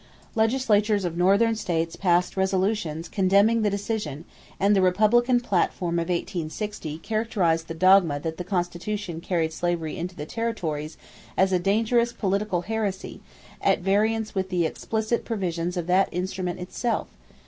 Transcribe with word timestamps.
Legislatures 0.33 1.05
of 1.05 1.15
Northern 1.15 1.53
states 1.55 1.95
passed 1.95 2.35
resolutions 2.35 3.07
condemning 3.07 3.61
the 3.61 3.69
decision 3.69 4.25
and 4.59 4.75
the 4.75 4.81
Republican 4.81 5.39
platform 5.39 5.99
of 5.99 6.09
1860 6.09 6.97
characterized 6.97 7.67
the 7.67 7.75
dogma 7.75 8.19
that 8.19 8.37
the 8.37 8.43
Constitution 8.43 9.21
carried 9.21 9.53
slavery 9.53 9.95
into 9.95 10.15
the 10.15 10.25
territories 10.25 10.97
as 11.37 11.53
"a 11.53 11.59
dangerous 11.59 12.13
political 12.13 12.61
heresy 12.61 13.21
at 13.61 13.81
variance 13.81 14.33
with 14.33 14.49
the 14.49 14.65
explicit 14.65 15.23
provisions 15.23 15.77
of 15.77 15.85
that 15.85 16.09
instrument 16.11 16.59
itself 16.59 17.05